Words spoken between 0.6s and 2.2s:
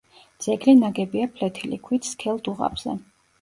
ნაგებია ფლეთილი ქვით